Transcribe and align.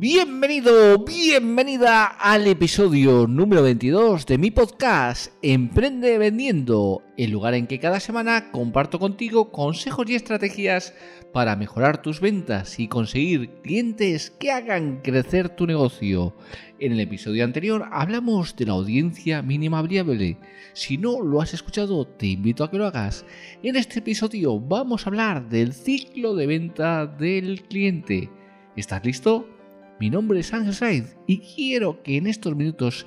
Bienvenido, 0.00 1.04
bienvenida 1.04 2.04
al 2.04 2.46
episodio 2.46 3.26
número 3.26 3.64
22 3.64 4.26
de 4.26 4.38
mi 4.38 4.52
podcast 4.52 5.32
Emprende 5.42 6.18
Vendiendo, 6.18 7.02
el 7.16 7.32
lugar 7.32 7.54
en 7.54 7.66
que 7.66 7.80
cada 7.80 7.98
semana 7.98 8.52
comparto 8.52 9.00
contigo 9.00 9.50
consejos 9.50 10.08
y 10.08 10.14
estrategias 10.14 10.94
para 11.32 11.56
mejorar 11.56 12.00
tus 12.00 12.20
ventas 12.20 12.78
y 12.78 12.86
conseguir 12.86 13.60
clientes 13.64 14.30
que 14.30 14.52
hagan 14.52 15.00
crecer 15.02 15.48
tu 15.48 15.66
negocio. 15.66 16.36
En 16.78 16.92
el 16.92 17.00
episodio 17.00 17.42
anterior 17.42 17.88
hablamos 17.90 18.54
de 18.54 18.66
la 18.66 18.74
audiencia 18.74 19.42
mínima 19.42 19.82
viable. 19.82 20.38
Si 20.74 20.96
no 20.96 21.20
lo 21.20 21.42
has 21.42 21.54
escuchado, 21.54 22.06
te 22.06 22.28
invito 22.28 22.62
a 22.62 22.70
que 22.70 22.78
lo 22.78 22.86
hagas. 22.86 23.26
En 23.64 23.74
este 23.74 23.98
episodio 23.98 24.60
vamos 24.60 25.04
a 25.04 25.10
hablar 25.10 25.48
del 25.48 25.72
ciclo 25.72 26.36
de 26.36 26.46
venta 26.46 27.04
del 27.04 27.64
cliente. 27.64 28.30
¿Estás 28.76 29.04
listo? 29.04 29.57
Mi 30.00 30.10
nombre 30.10 30.38
es 30.38 30.54
Ángel 30.54 30.74
Sainz 30.74 31.16
y 31.26 31.38
quiero 31.38 32.04
que 32.04 32.18
en 32.18 32.28
estos 32.28 32.54
minutos 32.54 33.04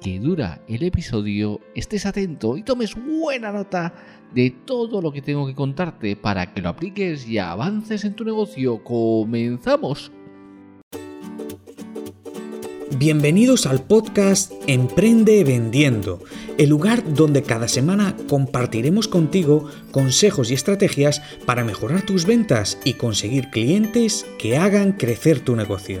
que 0.00 0.18
dura 0.18 0.62
el 0.68 0.82
episodio 0.82 1.60
estés 1.74 2.06
atento 2.06 2.56
y 2.56 2.62
tomes 2.62 2.94
buena 2.94 3.52
nota 3.52 3.92
de 4.34 4.48
todo 4.64 5.02
lo 5.02 5.12
que 5.12 5.20
tengo 5.20 5.46
que 5.46 5.54
contarte 5.54 6.16
para 6.16 6.54
que 6.54 6.62
lo 6.62 6.70
apliques 6.70 7.28
y 7.28 7.36
avances 7.36 8.06
en 8.06 8.14
tu 8.14 8.24
negocio. 8.24 8.82
¡Comenzamos! 8.82 10.12
Bienvenidos 12.96 13.66
al 13.66 13.82
podcast 13.82 14.52
Emprende 14.66 15.44
Vendiendo, 15.44 16.20
el 16.56 16.70
lugar 16.70 17.14
donde 17.14 17.42
cada 17.42 17.68
semana 17.68 18.16
compartiremos 18.30 19.08
contigo 19.08 19.68
consejos 19.90 20.50
y 20.50 20.54
estrategias 20.54 21.20
para 21.44 21.64
mejorar 21.64 22.00
tus 22.00 22.24
ventas 22.24 22.78
y 22.82 22.94
conseguir 22.94 23.50
clientes 23.50 24.26
que 24.38 24.56
hagan 24.56 24.92
crecer 24.92 25.40
tu 25.40 25.54
negocio. 25.54 26.00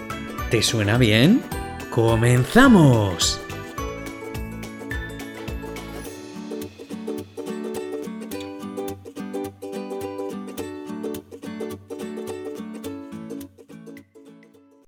¿Te 0.51 0.61
suena 0.61 0.97
bien? 0.97 1.39
¡Comenzamos! 1.91 3.39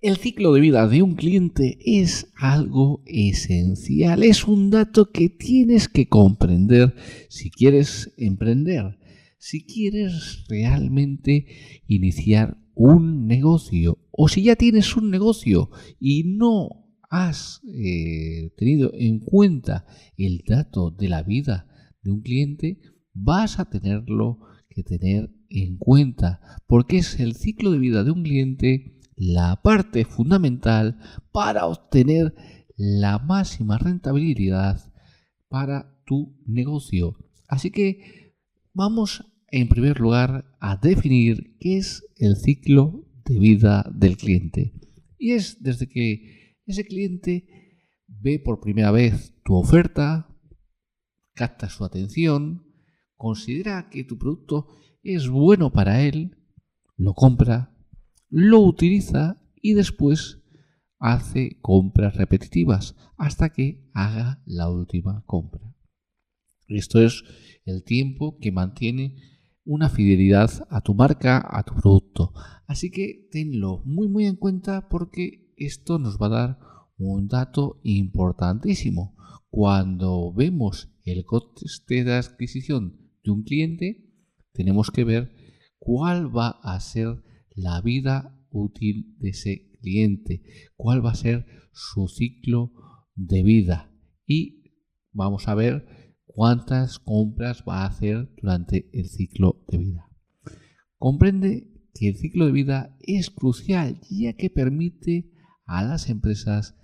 El 0.02 0.18
ciclo 0.18 0.52
de 0.52 0.60
vida 0.60 0.86
de 0.90 1.02
un 1.02 1.16
cliente 1.16 1.78
es 1.86 2.28
algo 2.36 3.02
esencial, 3.06 4.24
es 4.24 4.44
un 4.44 4.70
dato 4.70 5.12
que 5.12 5.30
tienes 5.30 5.88
que 5.88 6.10
comprender 6.10 6.94
si 7.30 7.50
quieres 7.50 8.12
emprender, 8.18 9.00
si 9.38 9.64
quieres 9.64 10.44
realmente 10.50 11.46
iniciar 11.88 12.58
un 12.76 13.28
negocio 13.28 14.03
o 14.16 14.28
si 14.28 14.44
ya 14.44 14.56
tienes 14.56 14.96
un 14.96 15.10
negocio 15.10 15.72
y 16.00 16.24
no 16.24 16.70
has 17.10 17.62
eh, 17.66 18.52
tenido 18.56 18.92
en 18.94 19.20
cuenta 19.20 19.86
el 20.18 20.44
dato 20.48 20.92
de 20.92 21.10
la 21.10 21.24
vida 21.24 21.68
de 22.04 22.12
un 22.12 22.22
cliente, 22.22 22.80
vas 23.14 23.60
a 23.60 23.70
tenerlo 23.70 24.40
que 24.70 24.84
tener 24.84 25.32
en 25.50 25.78
cuenta 25.78 26.42
porque 26.68 26.98
es 26.98 27.20
el 27.20 27.36
ciclo 27.36 27.72
de 27.72 27.80
vida 27.80 28.04
de 28.04 28.12
un 28.12 28.24
cliente 28.24 29.00
la 29.16 29.62
parte 29.62 30.06
fundamental 30.06 31.00
para 31.32 31.66
obtener 31.66 32.34
la 32.76 33.20
máxima 33.20 33.78
rentabilidad 33.78 34.92
para 35.50 35.96
tu 36.06 36.36
negocio. 36.46 37.16
Así 37.48 37.72
que 37.72 38.36
vamos 38.74 39.26
en 39.48 39.70
primer 39.70 40.00
lugar 40.00 40.46
a 40.60 40.78
definir 40.78 41.58
qué 41.60 41.78
es 41.78 42.04
el 42.18 42.36
ciclo 42.36 43.06
de 43.26 43.40
vida 43.40 43.90
del 43.94 44.18
cliente. 44.18 44.74
Y 45.18 45.32
es 45.32 45.62
desde 45.62 45.88
que 45.88 46.58
ese 46.66 46.86
cliente 46.86 47.48
ve 48.08 48.40
por 48.40 48.60
primera 48.60 48.92
vez 48.92 49.34
tu 49.44 49.56
oferta, 49.56 50.30
capta 51.34 51.70
su 51.70 51.84
atención, 51.84 52.66
considera 53.16 53.90
que 53.90 54.04
tu 54.04 54.18
producto 54.18 54.68
es 55.02 55.30
bueno 55.30 55.72
para 55.72 56.02
él, 56.02 56.38
lo 56.98 57.14
compra, 57.14 57.76
lo 58.30 58.60
utiliza 58.60 59.42
y 59.62 59.74
después 59.74 60.40
hace 61.00 61.60
compras 61.62 62.16
repetitivas 62.16 62.96
hasta 63.18 63.50
que 63.50 63.90
haga 63.94 64.42
la 64.46 64.70
última 64.70 65.24
compra. 65.26 65.76
Esto 66.68 67.02
es 67.02 67.24
el 67.66 67.84
tiempo 67.84 68.38
que 68.40 68.52
mantiene 68.52 69.18
una 69.66 69.90
fidelidad 69.90 70.50
a 70.70 70.82
tu 70.82 70.94
marca, 70.94 71.46
a 71.50 71.64
tu 71.64 71.74
producto. 71.76 72.34
Así 72.74 72.90
que 72.90 73.28
tenlo 73.30 73.84
muy 73.86 74.08
muy 74.08 74.26
en 74.26 74.36
cuenta 74.36 74.90
porque 74.90 75.54
esto 75.58 76.00
nos 76.00 76.18
va 76.18 76.26
a 76.26 76.30
dar 76.30 76.60
un 76.98 77.28
dato 77.28 77.80
importantísimo. 77.84 79.16
Cuando 79.52 80.34
vemos 80.34 80.90
el 81.06 81.24
coste 81.24 82.04
de 82.04 82.14
adquisición 82.16 83.12
de 83.24 83.30
un 83.30 83.44
cliente, 83.44 84.10
tenemos 84.54 84.90
que 84.90 85.04
ver 85.04 85.36
cuál 85.78 86.36
va 86.36 86.60
a 86.64 86.80
ser 86.80 87.22
la 87.52 87.80
vida 87.82 88.44
útil 88.50 89.18
de 89.20 89.30
ese 89.30 89.70
cliente, 89.80 90.42
cuál 90.76 91.06
va 91.06 91.12
a 91.12 91.16
ser 91.16 91.46
su 91.74 92.08
ciclo 92.08 92.72
de 93.14 93.44
vida 93.44 93.94
y 94.26 94.64
vamos 95.12 95.48
a 95.48 95.54
ver 95.54 95.86
cuántas 96.26 96.98
compras 96.98 97.64
va 97.70 97.84
a 97.84 97.86
hacer 97.86 98.34
durante 98.42 98.90
el 98.94 99.10
ciclo 99.10 99.64
de 99.68 99.78
vida. 99.78 100.10
Comprende 100.98 101.73
que 101.94 102.10
el 102.10 102.18
ciclo 102.18 102.46
de 102.46 102.52
vida 102.52 102.98
es 103.02 103.30
crucial 103.30 104.00
ya 104.10 104.34
que 104.34 104.50
permite 104.50 105.32
a 105.66 105.84
las 105.84 106.10
empresas 106.10 106.76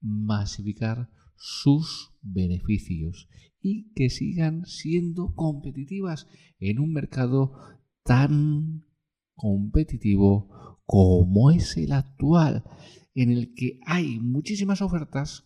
masificar 0.00 1.10
sus 1.36 2.12
beneficios 2.22 3.28
y 3.60 3.92
que 3.94 4.10
sigan 4.10 4.64
siendo 4.66 5.34
competitivas 5.34 6.28
en 6.58 6.78
un 6.78 6.92
mercado 6.92 7.54
tan 8.04 8.84
competitivo 9.34 10.80
como 10.86 11.50
es 11.50 11.76
el 11.76 11.92
actual, 11.92 12.64
en 13.14 13.30
el 13.30 13.54
que 13.54 13.80
hay 13.86 14.20
muchísimas 14.20 14.82
ofertas 14.82 15.44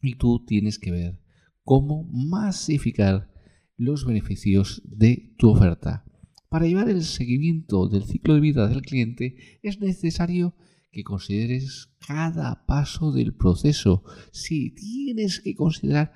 y 0.00 0.14
tú 0.16 0.44
tienes 0.44 0.78
que 0.78 0.90
ver 0.90 1.20
cómo 1.62 2.04
masificar 2.04 3.30
los 3.76 4.06
beneficios 4.06 4.82
de 4.84 5.34
tu 5.38 5.50
oferta. 5.50 6.04
Para 6.52 6.66
llevar 6.66 6.90
el 6.90 7.02
seguimiento 7.02 7.88
del 7.88 8.04
ciclo 8.04 8.34
de 8.34 8.40
vida 8.40 8.68
del 8.68 8.82
cliente 8.82 9.36
es 9.62 9.80
necesario 9.80 10.54
que 10.90 11.02
consideres 11.02 11.96
cada 12.06 12.66
paso 12.66 13.10
del 13.10 13.34
proceso. 13.34 14.04
Si 14.32 14.74
tienes 14.74 15.40
que 15.40 15.54
considerar 15.54 16.12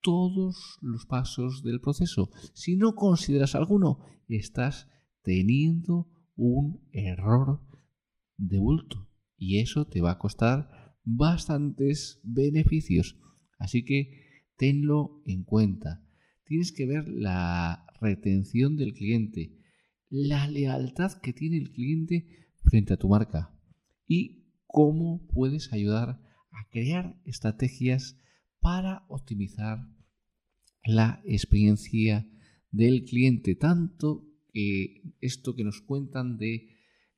todos 0.00 0.78
los 0.80 1.04
pasos 1.04 1.62
del 1.62 1.82
proceso. 1.82 2.30
Si 2.54 2.76
no 2.76 2.94
consideras 2.94 3.54
alguno, 3.54 3.98
estás 4.26 4.88
teniendo 5.22 6.08
un 6.34 6.88
error 6.92 7.60
de 8.38 8.58
bulto 8.60 9.10
y 9.36 9.58
eso 9.58 9.86
te 9.86 10.00
va 10.00 10.12
a 10.12 10.18
costar 10.18 10.96
bastantes 11.04 12.22
beneficios. 12.24 13.18
Así 13.58 13.84
que 13.84 14.48
tenlo 14.56 15.22
en 15.26 15.44
cuenta. 15.44 16.02
Tienes 16.46 16.72
que 16.72 16.86
ver 16.86 17.06
la 17.06 17.84
retención 18.00 18.76
del 18.76 18.94
cliente, 18.94 19.58
la 20.16 20.46
lealtad 20.46 21.20
que 21.20 21.32
tiene 21.32 21.56
el 21.56 21.72
cliente 21.72 22.28
frente 22.62 22.94
a 22.94 22.96
tu 22.96 23.08
marca 23.08 23.52
y 24.06 24.44
cómo 24.64 25.26
puedes 25.26 25.72
ayudar 25.72 26.20
a 26.52 26.68
crear 26.70 27.20
estrategias 27.24 28.16
para 28.60 29.04
optimizar 29.08 29.78
la 30.84 31.20
experiencia 31.24 32.28
del 32.70 33.04
cliente, 33.04 33.56
tanto 33.56 34.24
que 34.52 35.02
esto 35.20 35.56
que 35.56 35.64
nos 35.64 35.80
cuentan 35.80 36.38
de 36.38 36.68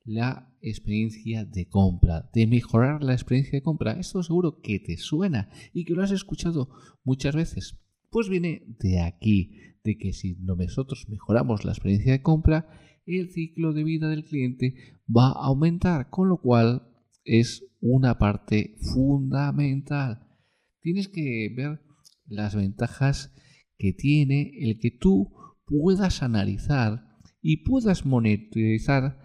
la 0.03 0.51
experiencia 0.59 1.45
de 1.45 1.67
compra, 1.67 2.31
de 2.33 2.47
mejorar 2.47 3.03
la 3.03 3.13
experiencia 3.13 3.59
de 3.59 3.63
compra. 3.63 3.99
Esto 3.99 4.23
seguro 4.23 4.59
que 4.59 4.79
te 4.79 4.97
suena 4.97 5.51
y 5.71 5.85
que 5.85 5.93
lo 5.93 6.01
has 6.01 6.11
escuchado 6.11 6.69
muchas 7.03 7.35
veces. 7.35 7.77
Pues 8.09 8.29
viene 8.29 8.63
de 8.79 9.01
aquí, 9.01 9.51
de 9.83 9.97
que 9.97 10.13
si 10.13 10.35
nosotros 10.39 11.07
mejoramos 11.09 11.65
la 11.65 11.71
experiencia 11.71 12.13
de 12.13 12.21
compra, 12.21 12.67
el 13.05 13.29
ciclo 13.31 13.73
de 13.73 13.83
vida 13.83 14.09
del 14.09 14.25
cliente 14.25 14.75
va 15.07 15.27
a 15.27 15.47
aumentar, 15.47 16.09
con 16.09 16.29
lo 16.29 16.37
cual 16.37 16.89
es 17.23 17.65
una 17.81 18.17
parte 18.17 18.75
fundamental. 18.93 20.27
Tienes 20.81 21.09
que 21.09 21.53
ver 21.55 21.81
las 22.25 22.55
ventajas 22.55 23.33
que 23.77 23.93
tiene 23.93 24.51
el 24.59 24.79
que 24.79 24.91
tú 24.91 25.33
puedas 25.65 26.23
analizar 26.23 27.05
y 27.41 27.63
puedas 27.63 28.05
monetizar 28.05 29.19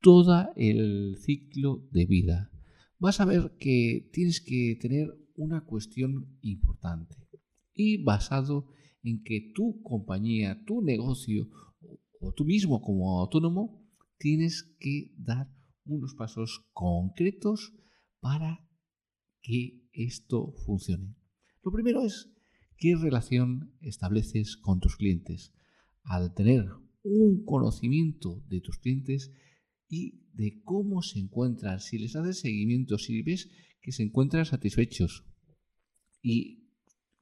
todo 0.00 0.50
el 0.56 1.16
ciclo 1.18 1.88
de 1.90 2.06
vida. 2.06 2.50
Vas 2.98 3.20
a 3.20 3.24
ver 3.24 3.56
que 3.58 4.10
tienes 4.12 4.40
que 4.40 4.78
tener 4.80 5.08
una 5.36 5.64
cuestión 5.64 6.38
importante 6.42 7.16
y 7.74 8.02
basado 8.02 8.66
en 9.02 9.22
que 9.22 9.52
tu 9.54 9.82
compañía, 9.82 10.62
tu 10.66 10.82
negocio 10.82 11.48
o 12.20 12.32
tú 12.32 12.44
mismo 12.44 12.80
como 12.82 13.20
autónomo 13.20 13.82
tienes 14.18 14.74
que 14.78 15.12
dar 15.16 15.50
unos 15.84 16.14
pasos 16.14 16.66
concretos 16.72 17.72
para 18.20 18.68
que 19.40 19.88
esto 19.92 20.52
funcione. 20.64 21.14
Lo 21.62 21.72
primero 21.72 22.04
es 22.04 22.30
qué 22.76 22.94
relación 22.96 23.74
estableces 23.80 24.56
con 24.56 24.80
tus 24.80 24.96
clientes. 24.96 25.52
Al 26.02 26.34
tener 26.34 26.66
un 27.02 27.44
conocimiento 27.44 28.42
de 28.48 28.60
tus 28.60 28.78
clientes 28.78 29.32
y 29.88 30.26
de 30.34 30.62
cómo 30.62 31.02
se 31.02 31.18
encuentran, 31.18 31.80
si 31.80 31.98
les 31.98 32.14
haces 32.14 32.40
seguimiento, 32.40 32.98
si 32.98 33.22
ves 33.22 33.50
que 33.80 33.92
se 33.92 34.02
encuentran 34.02 34.44
satisfechos 34.44 35.24
y 36.22 36.59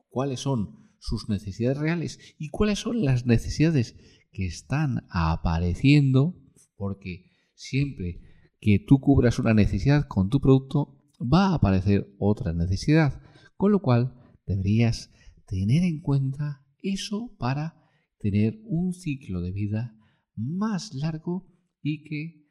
cuáles 0.09 0.41
son 0.41 0.89
sus 0.99 1.29
necesidades 1.29 1.79
reales 1.79 2.19
y 2.39 2.49
cuáles 2.49 2.81
son 2.81 3.05
las 3.05 3.27
necesidades 3.27 3.97
que 4.33 4.47
están 4.47 5.07
apareciendo, 5.11 6.37
porque 6.77 7.31
siempre 7.55 8.21
que 8.61 8.85
tú 8.87 9.01
cubras 9.01 9.39
una 9.39 9.55
necesidad 9.55 10.07
con 10.09 10.29
tu 10.29 10.41
producto, 10.41 10.99
va 11.21 11.49
a 11.49 11.55
aparecer 11.55 12.15
otra 12.19 12.53
necesidad, 12.53 13.23
con 13.57 13.73
lo 13.73 13.81
cual 13.81 14.15
deberías 14.47 15.11
tener 15.47 15.83
en 15.83 16.01
cuenta 16.01 16.65
eso 16.83 17.35
para 17.39 17.75
tener 18.19 18.61
un 18.65 18.93
ciclo 18.93 19.41
de 19.41 19.53
vida 19.53 19.95
más 20.37 20.95
largo 20.95 21.47
y 21.83 22.05
que 22.05 22.49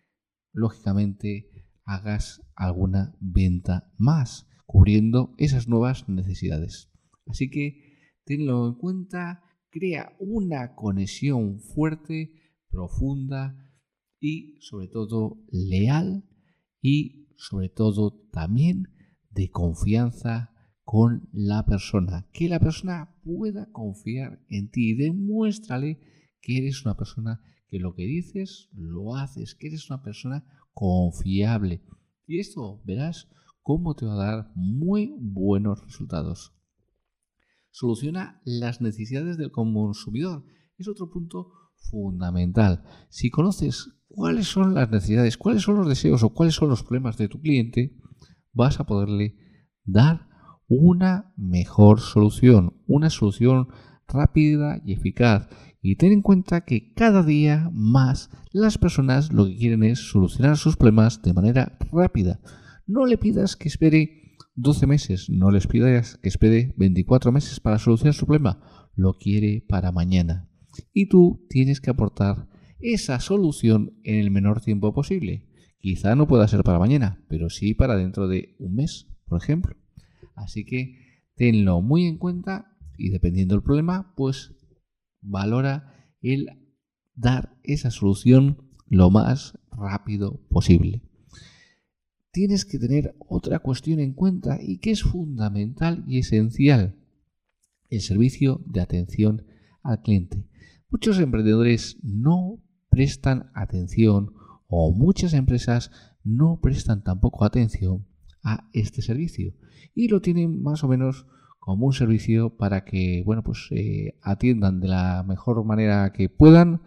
lógicamente 0.52 1.50
hagas 1.84 2.42
alguna 2.56 3.16
venta 3.20 3.92
más 3.98 4.48
cubriendo 4.66 5.34
esas 5.38 5.68
nuevas 5.68 6.10
necesidades. 6.10 6.92
Así 7.30 7.50
que 7.50 7.98
tenlo 8.26 8.68
en 8.68 8.76
cuenta, 8.76 9.44
crea 9.70 10.16
una 10.20 10.76
conexión 10.76 11.60
fuerte, 11.60 12.32
profunda 12.70 13.56
y 14.20 14.58
sobre 14.62 14.88
todo 14.88 15.44
leal 15.52 16.24
y 16.82 17.28
sobre 17.38 17.70
todo 17.70 18.28
también 18.32 18.88
de 19.30 19.50
confianza 19.50 20.52
con 20.84 21.30
la 21.34 21.66
persona, 21.66 22.30
que 22.32 22.48
la 22.48 22.60
persona 22.60 23.16
pueda 23.24 23.70
confiar 23.72 24.42
en 24.50 24.72
ti. 24.72 24.96
Demuéstrale 24.96 26.00
que 26.42 26.58
eres 26.60 26.86
una 26.86 26.96
persona 26.96 27.42
que 27.68 27.80
lo 27.80 27.94
que 27.94 28.04
dices 28.04 28.70
lo 28.74 29.16
haces, 29.16 29.54
que 29.56 29.68
eres 29.68 29.90
una 29.90 30.02
persona 30.02 30.46
confiable. 30.72 31.84
Y 32.26 32.40
esto 32.40 32.82
verás 32.86 33.28
cómo 33.62 33.96
te 33.96 34.06
va 34.06 34.14
a 34.14 34.26
dar 34.26 34.52
muy 34.56 35.14
buenos 35.20 35.84
resultados. 35.84 36.57
Soluciona 37.80 38.42
las 38.44 38.82
necesidades 38.82 39.38
del 39.38 39.52
consumidor. 39.52 40.44
Es 40.80 40.88
otro 40.88 41.12
punto 41.12 41.52
fundamental. 41.92 42.82
Si 43.10 43.30
conoces 43.30 43.94
cuáles 44.08 44.48
son 44.48 44.74
las 44.74 44.90
necesidades, 44.90 45.38
cuáles 45.38 45.62
son 45.62 45.76
los 45.78 45.88
deseos 45.88 46.24
o 46.24 46.34
cuáles 46.34 46.56
son 46.56 46.70
los 46.70 46.82
problemas 46.82 47.20
de 47.20 47.28
tu 47.28 47.40
cliente, 47.40 47.96
vas 48.52 48.80
a 48.80 48.88
poderle 48.88 49.36
dar 49.84 50.28
una 50.68 51.36
mejor 51.38 52.00
solución, 52.00 52.82
una 52.88 53.12
solución 53.12 53.68
rápida 54.08 54.82
y 54.84 54.94
eficaz. 54.94 55.48
Y 55.80 55.98
ten 55.98 56.14
en 56.14 56.24
cuenta 56.24 56.62
que 56.62 56.94
cada 56.96 57.22
día 57.22 57.70
más 57.72 58.32
las 58.54 58.80
personas 58.80 59.32
lo 59.32 59.46
que 59.46 59.56
quieren 59.56 59.84
es 59.84 60.00
solucionar 60.00 60.58
sus 60.58 60.78
problemas 60.78 61.22
de 61.22 61.34
manera 61.34 61.78
rápida. 61.92 62.40
No 62.88 63.06
le 63.06 63.20
pidas 63.20 63.56
que 63.56 63.68
espere 63.68 64.27
12 64.58 64.88
meses, 64.88 65.30
no 65.30 65.52
les 65.52 65.68
pidas 65.68 66.18
que 66.18 66.30
espere 66.30 66.74
24 66.78 67.32
meses 67.32 67.60
para 67.60 67.78
solucionar 67.78 68.16
su 68.16 68.26
problema. 68.26 68.90
Lo 68.96 69.14
quiere 69.14 69.64
para 69.70 69.92
mañana. 69.92 70.50
Y 70.94 71.10
tú 71.10 71.46
tienes 71.48 71.80
que 71.80 71.92
aportar 71.92 72.50
esa 72.80 73.20
solución 73.20 74.00
en 74.04 74.16
el 74.16 74.32
menor 74.32 74.62
tiempo 74.62 74.96
posible. 74.96 75.48
Quizá 75.80 76.16
no 76.16 76.28
pueda 76.28 76.48
ser 76.48 76.64
para 76.64 76.80
mañana, 76.80 77.24
pero 77.30 77.52
sí 77.52 77.76
para 77.76 77.96
dentro 77.96 78.28
de 78.28 78.56
un 78.58 78.74
mes, 78.74 79.08
por 79.28 79.40
ejemplo. 79.40 79.76
Así 80.36 80.66
que 80.66 81.22
tenlo 81.36 81.82
muy 81.82 82.06
en 82.06 82.18
cuenta 82.18 82.76
y 82.98 83.10
dependiendo 83.10 83.54
del 83.54 83.64
problema, 83.64 84.16
pues 84.16 84.56
valora 85.22 85.94
el 86.20 86.48
dar 87.14 87.56
esa 87.64 87.92
solución 87.92 88.72
lo 88.88 89.12
más 89.12 89.54
rápido 89.72 90.42
posible. 90.50 91.07
Tienes 92.38 92.66
que 92.66 92.78
tener 92.78 93.16
otra 93.18 93.58
cuestión 93.58 94.00
en 94.00 94.14
cuenta 94.14 94.60
y 94.62 94.78
que 94.78 94.92
es 94.92 95.02
fundamental 95.02 96.04
y 96.06 96.20
esencial, 96.20 96.96
el 97.90 98.00
servicio 98.00 98.62
de 98.68 98.80
atención 98.80 99.48
al 99.82 100.04
cliente. 100.04 100.46
Muchos 100.92 101.18
emprendedores 101.18 101.98
no 102.04 102.62
prestan 102.92 103.50
atención 103.56 104.36
o 104.68 104.92
muchas 104.92 105.34
empresas 105.34 105.90
no 106.24 106.60
prestan 106.62 107.04
tampoco 107.04 107.44
atención 107.44 108.06
a 108.44 108.70
este 108.72 109.02
servicio 109.02 109.56
y 109.96 110.08
lo 110.08 110.22
tienen 110.22 110.62
más 110.62 110.84
o 110.84 110.88
menos 110.88 111.26
como 111.58 111.88
un 111.88 111.94
servicio 111.94 112.56
para 112.56 112.86
que 112.86 113.24
bueno 113.26 113.42
pues 113.42 113.68
eh, 113.72 114.16
atiendan 114.22 114.80
de 114.80 114.90
la 114.90 115.24
mejor 115.28 115.66
manera 115.66 116.14
que 116.14 116.30
puedan 116.30 116.84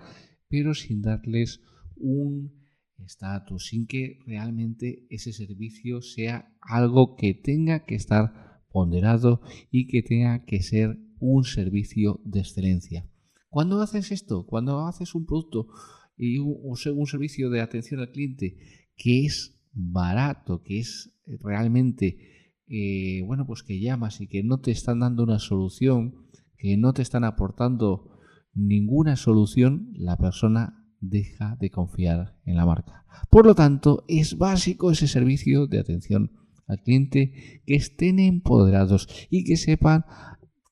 pero 0.49 0.75
sin 0.75 1.03
darles 1.03 1.61
un 1.97 2.60
estatus 3.05 3.69
sin 3.69 3.87
que 3.87 4.19
realmente 4.27 5.07
ese 5.11 5.33
servicio 5.33 6.03
sea 6.03 6.57
algo 6.61 7.17
que 7.17 7.35
tenga 7.35 7.85
que 7.85 7.95
estar 7.95 8.63
ponderado 8.71 9.41
y 9.71 9.87
que 9.87 10.03
tenga 10.03 10.45
que 10.45 10.63
ser 10.63 10.99
un 11.19 11.45
servicio 11.45 12.21
de 12.25 12.41
excelencia. 12.41 13.09
Cuando 13.49 13.81
haces 13.83 14.13
esto 14.13 14.47
cuando 14.47 14.87
haces 14.87 15.15
un 15.15 15.27
producto 15.27 15.69
y 16.17 16.39
un, 16.39 16.57
un 16.63 17.07
servicio 17.07 17.51
de 17.51 17.61
atención 17.61 18.01
al 18.01 18.13
cliente 18.13 18.59
que 18.97 19.25
es 19.25 19.61
barato, 19.73 20.63
que 20.63 20.81
es 20.81 21.13
realmente, 21.43 22.55
eh, 22.67 23.23
bueno, 23.25 23.47
pues 23.47 23.63
que 23.63 23.81
llamas 23.81 24.21
y 24.21 24.27
que 24.27 24.43
no 24.43 24.61
te 24.61 24.71
están 24.71 25.01
dando 25.01 25.23
una 25.23 25.39
solución, 25.39 26.27
que 26.57 26.77
no 26.77 26.93
te 26.93 27.03
están 27.03 27.25
aportando 27.25 28.19
ninguna 28.53 29.17
solución, 29.17 29.93
la 29.95 30.17
persona 30.17 30.80
deja 31.01 31.57
de 31.61 31.71
confiar 31.71 32.37
en 32.45 32.57
la 32.57 32.67
marca. 32.67 33.05
Por 33.31 33.47
lo 33.47 33.55
tanto, 33.55 34.05
es 34.09 34.39
básico 34.39 34.91
ese 34.91 35.09
servicio 35.09 35.67
de 35.67 35.81
atención 35.81 36.33
al 36.67 36.83
cliente, 36.83 37.63
que 37.67 37.75
estén 37.75 38.21
empoderados 38.21 39.09
y 39.29 39.45
que 39.45 39.57
sepan 39.57 40.05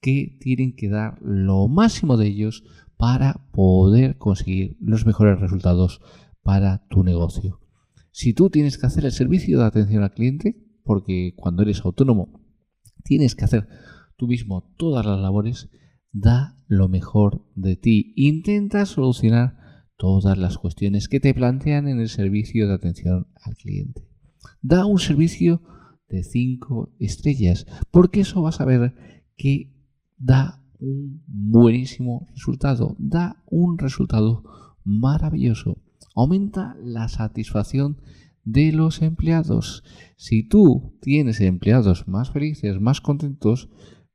que 0.01 0.39
tienen 0.41 0.77
que 0.77 0.89
dar 0.89 1.19
lo 1.21 1.67
máximo 1.67 2.17
de 2.17 2.29
ellos 2.29 2.63
para 2.97 3.49
poder 3.53 4.17
conseguir 4.17 4.77
los 4.81 5.07
mejores 5.07 5.41
resultados 5.41 6.01
para 6.43 6.87
tu 6.89 7.03
negocio. 7.03 7.61
Si 8.13 8.33
tú 8.33 8.49
tienes 8.49 8.79
que 8.79 8.87
hacer 8.87 9.05
el 9.05 9.13
servicio 9.13 9.59
de 9.59 9.65
atención 9.65 10.03
al 10.03 10.13
cliente, 10.13 10.57
porque 10.85 11.35
cuando 11.37 11.63
eres 11.63 11.85
autónomo 11.85 12.41
tienes 13.05 13.35
que 13.35 13.45
hacer 13.45 13.69
tú 14.17 14.27
mismo 14.27 14.73
todas 14.77 15.05
las 15.05 15.19
labores, 15.19 15.69
da 16.13 16.57
lo 16.67 16.89
mejor 16.89 17.45
de 17.55 17.77
ti. 17.77 18.13
Intenta 18.17 18.87
solucionar 18.87 19.59
todas 19.99 20.39
las 20.39 20.57
cuestiones 20.57 21.09
que 21.09 21.21
te 21.21 21.35
plantean 21.35 21.87
en 21.89 22.01
el 22.01 22.09
servicio 22.09 22.67
de 22.67 22.73
atención 22.73 23.27
al 23.43 23.55
cliente. 23.57 24.09
Da 24.63 24.87
un 24.87 24.99
servicio 24.99 25.61
de 26.09 26.23
5 26.23 26.95
estrellas, 26.99 27.67
porque 27.91 28.21
eso 28.21 28.41
vas 28.41 28.63
a 28.63 28.65
ver 28.65 28.95
que 29.37 29.75
da 30.17 30.65
un 30.81 31.23
buenísimo 31.27 32.27
resultado, 32.33 32.97
da 32.99 33.43
un 33.45 33.77
resultado 33.77 34.45
maravilloso 34.85 35.77
aumenta 36.19 36.77
la 36.83 37.09
satisfacción 37.09 38.01
de 38.45 38.73
los 38.73 39.03
empleados. 39.03 39.85
Si 40.17 40.43
tú 40.43 40.99
tienes 41.01 41.41
empleados 41.41 42.09
más 42.09 42.31
felices, 42.31 42.81
más 42.81 43.01
contentos, 43.01 43.69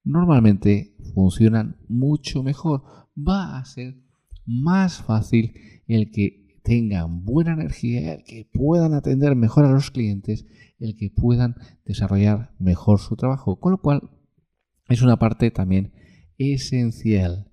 normalmente 0.04 0.96
funcionan 1.14 1.78
mucho 1.88 2.44
mejor. 2.44 2.84
Va 3.16 3.58
a 3.58 3.66
ser 3.66 4.03
más 4.46 5.02
fácil 5.02 5.54
el 5.88 6.12
que 6.12 6.60
tengan 6.64 7.26
buena 7.26 7.54
energía, 7.54 8.14
el 8.14 8.24
que 8.24 8.50
puedan 8.52 8.94
atender 8.94 9.36
mejor 9.36 9.66
a 9.66 9.72
los 9.72 9.92
clientes, 9.92 10.46
el 10.80 10.96
que 10.96 11.10
puedan 11.10 11.56
desarrollar 11.86 12.54
mejor 12.60 13.00
su 13.00 13.16
trabajo. 13.16 13.60
Con 13.60 13.74
lo 13.74 13.78
cual 13.80 14.10
es 14.88 15.02
una 15.02 15.18
parte 15.18 15.52
también 15.52 15.94
esencial. 16.38 17.50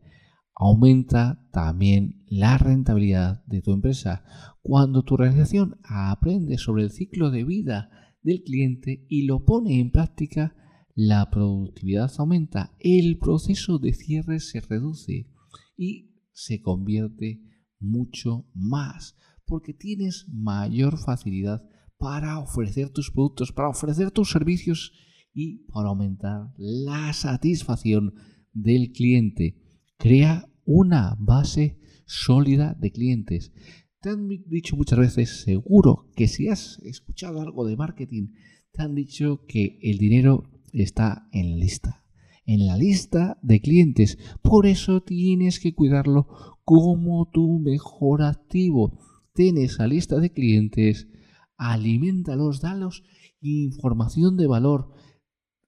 Aumenta 0.54 1.49
también 1.52 2.25
la 2.28 2.59
rentabilidad 2.59 3.44
de 3.47 3.62
tu 3.62 3.73
empresa. 3.73 4.25
Cuando 4.62 5.02
tu 5.02 5.14
organización 5.14 5.78
aprende 5.85 6.59
sobre 6.59 6.85
el 6.85 6.90
ciclo 6.90 7.30
de 7.30 7.44
vida 7.44 7.90
del 8.23 8.42
cliente 8.42 9.06
y 9.09 9.25
lo 9.25 9.44
pone 9.44 9.80
en 9.80 9.90
práctica, 9.90 10.54
la 10.94 11.30
productividad 11.30 12.11
aumenta, 12.18 12.76
el 12.78 13.18
proceso 13.18 13.78
de 13.78 13.94
cierre 13.94 14.38
se 14.40 14.61
reduce 14.61 15.30
y 15.76 16.10
se 16.44 16.61
convierte 16.61 17.40
mucho 17.78 18.47
más 18.54 19.16
porque 19.44 19.75
tienes 19.75 20.26
mayor 20.28 20.99
facilidad 20.99 21.62
para 21.99 22.38
ofrecer 22.38 22.88
tus 22.90 23.11
productos, 23.11 23.52
para 23.52 23.68
ofrecer 23.68 24.11
tus 24.11 24.30
servicios 24.30 24.92
y 25.35 25.66
para 25.73 25.88
aumentar 25.88 26.52
la 26.56 27.12
satisfacción 27.12 28.14
del 28.52 28.92
cliente. 28.92 29.61
Crea 29.99 30.50
una 30.64 31.14
base 31.18 31.78
sólida 32.06 32.75
de 32.80 32.90
clientes. 32.90 33.52
Te 34.00 34.11
han 34.11 34.28
dicho 34.28 34.76
muchas 34.76 34.99
veces, 34.99 35.42
seguro 35.42 36.11
que 36.16 36.26
si 36.26 36.49
has 36.49 36.78
escuchado 36.78 37.42
algo 37.42 37.66
de 37.66 37.76
marketing, 37.76 38.28
te 38.73 38.82
han 38.82 38.94
dicho 38.94 39.44
que 39.47 39.78
el 39.82 39.99
dinero 39.99 40.50
está 40.73 41.28
en 41.32 41.50
la 41.50 41.56
lista, 41.56 42.04
en 42.47 42.66
la 42.66 42.76
lista 42.76 43.38
de 43.42 43.61
clientes. 43.61 44.18
Por 44.42 44.66
eso 44.66 45.02
tienes 45.02 45.61
que 45.61 45.75
cuidarlo 45.75 46.28
como 46.64 47.28
tu 47.30 47.59
mejor 47.59 48.23
activo. 48.23 48.99
Ten 49.35 49.59
esa 49.59 49.87
lista 49.87 50.18
de 50.18 50.32
clientes, 50.32 51.09
alimentalos, 51.56 52.61
dalos 52.61 53.04
información 53.40 54.37
de 54.37 54.47
valor, 54.47 54.92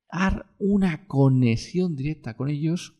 haz 0.08 0.44
una 0.58 1.06
conexión 1.06 1.96
directa 1.96 2.36
con 2.36 2.48
ellos 2.48 2.98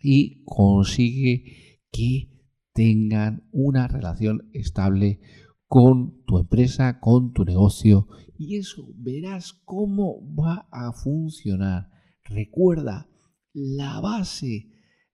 y 0.00 0.44
consigue 0.44 1.80
que 1.90 2.30
tengan 2.72 3.48
una 3.50 3.88
relación 3.88 4.48
estable 4.52 5.20
con 5.66 6.22
tu 6.24 6.38
empresa, 6.38 7.00
con 7.00 7.32
tu 7.32 7.44
negocio 7.44 8.06
y 8.38 8.56
eso 8.56 8.86
verás 8.94 9.52
cómo 9.64 10.22
va 10.34 10.68
a 10.70 10.92
funcionar. 10.92 11.90
Recuerda, 12.28 13.08
la 13.52 14.00
base 14.00 14.70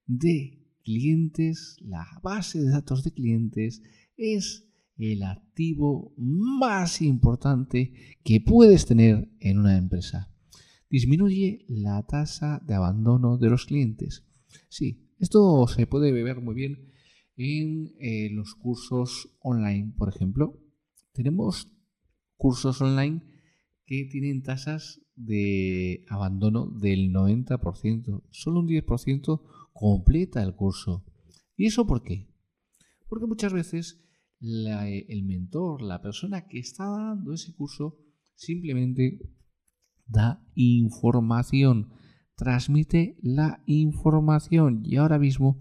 de 0.06 0.64
clientes, 0.83 1.76
la 1.80 2.06
base 2.23 2.61
de 2.61 2.71
datos 2.71 3.04
de 3.04 3.12
clientes 3.12 3.83
es 4.16 4.68
el 4.97 5.23
activo 5.23 6.14
más 6.16 7.02
importante 7.02 7.92
que 8.23 8.40
puedes 8.40 8.87
tener 8.87 9.28
en 9.40 9.59
una 9.59 9.76
empresa. 9.76 10.30
Disminuye 10.90 11.64
la 11.68 12.04
tasa 12.06 12.62
de 12.66 12.75
abandono 12.75 13.38
de 13.38 13.50
los 13.50 13.66
clientes. 13.66 14.25
Sí, 14.68 15.11
esto 15.18 15.66
se 15.66 15.87
puede 15.87 16.12
ver 16.12 16.40
muy 16.40 16.54
bien 16.54 16.92
en 17.37 17.94
eh, 17.99 18.30
los 18.30 18.54
cursos 18.54 19.37
online, 19.40 19.92
por 19.97 20.09
ejemplo. 20.09 20.61
Tenemos 21.12 21.71
cursos 22.37 22.80
online 22.80 23.23
que 23.87 24.04
tienen 24.11 24.42
tasas 24.42 25.03
de 25.16 26.04
abandono 26.09 26.66
del 26.66 27.12
90%. 27.12 28.23
Solo 28.30 28.61
un 28.61 28.68
10% 28.68 29.40
completa 29.73 30.42
el 30.42 30.54
curso. 30.54 31.04
¿Y 31.56 31.66
eso 31.66 31.87
por 31.87 32.02
qué? 32.02 32.28
Porque 33.09 33.26
muchas 33.26 33.52
veces 33.52 34.00
el 34.40 35.25
mentor, 35.25 35.83
la 35.83 36.02
persona 36.02 36.47
que 36.47 36.59
está 36.59 36.85
dando 36.85 37.33
ese 37.33 37.54
curso, 37.54 37.99
simplemente 38.35 39.21
da 40.06 40.44
información, 40.54 41.92
transmite 42.37 43.16
la 43.23 43.62
información 43.66 44.83
y 44.85 44.97
ahora 44.97 45.18
mismo 45.18 45.61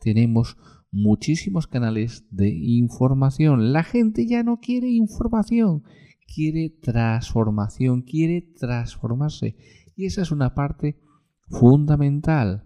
tenemos 0.00 0.56
muchísimos 0.90 1.66
canales 1.66 2.26
de 2.30 2.48
información. 2.50 3.72
La 3.72 3.82
gente 3.82 4.26
ya 4.26 4.42
no 4.42 4.58
quiere 4.58 4.88
información, 4.90 5.84
quiere 6.32 6.70
transformación, 6.82 8.02
quiere 8.02 8.42
transformarse. 8.42 9.56
Y 9.96 10.06
esa 10.06 10.22
es 10.22 10.30
una 10.30 10.54
parte 10.54 11.00
fundamental. 11.48 12.64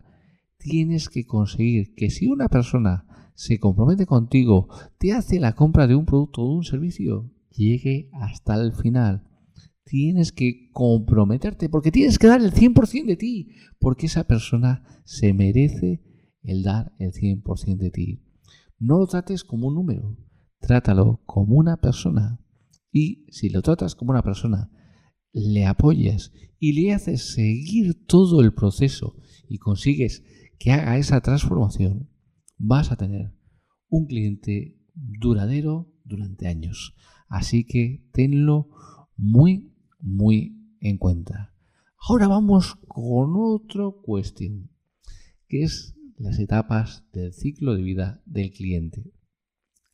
Tienes 0.59 1.09
que 1.09 1.25
conseguir 1.25 1.95
que 1.95 2.11
si 2.11 2.27
una 2.27 2.49
persona 2.49 3.07
se 3.35 3.59
compromete 3.59 4.07
contigo, 4.07 4.69
te 4.99 5.13
hace 5.13 5.41
la 5.41 5.55
compra 5.55 5.87
de 5.87 5.95
un 5.95 6.05
producto 6.05 6.43
o 6.43 6.49
de 6.49 6.57
un 6.57 6.65
servicio, 6.65 7.31
llegue 7.51 8.11
hasta 8.13 8.55
el 8.55 8.73
final. 8.73 9.29
Tienes 9.85 10.33
que 10.33 10.71
comprometerte 10.73 11.69
porque 11.69 11.91
tienes 11.91 12.19
que 12.19 12.29
dar 12.29 12.41
el 12.41 12.53
100% 12.53 13.07
de 13.07 13.17
ti, 13.17 13.49
porque 13.79 14.07
esa 14.07 14.25
persona 14.25 14.85
se 15.05 15.33
merece 15.33 16.03
el 16.43 16.63
dar 16.63 16.93
el 16.99 17.13
100% 17.13 17.77
de 17.77 17.91
ti. 17.91 18.23
No 18.79 18.99
lo 18.99 19.07
trates 19.07 19.45
como 19.45 19.69
un 19.69 19.75
número, 19.75 20.17
trátalo 20.61 21.21
como 21.25 21.57
una 21.57 21.77
persona. 21.79 22.42
Y 22.93 23.27
si 23.31 23.49
lo 23.49 23.63
tratas 23.63 23.95
como 23.95 24.13
una 24.13 24.23
persona, 24.23 24.71
le 25.33 25.65
apoyas 25.67 26.33
y 26.59 26.75
le 26.75 26.93
haces 26.93 27.33
seguir 27.35 28.07
todo 28.07 28.43
el 28.43 28.53
proceso 28.53 29.17
y 29.49 29.59
consigues 29.59 30.23
que 30.59 30.71
haga 30.71 30.99
esa 30.99 31.21
transformación, 31.21 32.11
vas 32.59 32.93
a 32.93 32.97
tener 32.97 33.35
un 33.89 34.07
cliente 34.07 34.79
duradero 34.95 35.93
durante 36.05 36.47
años. 36.47 36.95
Así 37.29 37.65
que 37.65 38.07
tenlo 38.13 38.69
muy, 39.17 39.75
muy 39.99 40.77
en 40.81 40.99
cuenta. 40.99 41.55
Ahora 41.97 42.29
vamos 42.29 42.75
con 42.89 43.35
otra 43.37 43.85
cuestión, 44.03 44.71
que 45.49 45.63
es 45.63 45.97
las 46.17 46.39
etapas 46.39 47.05
del 47.13 47.33
ciclo 47.33 47.75
de 47.75 47.83
vida 47.83 48.23
del 48.27 48.53
cliente. 48.53 49.13